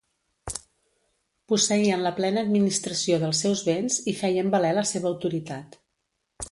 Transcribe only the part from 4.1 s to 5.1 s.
i feien valer la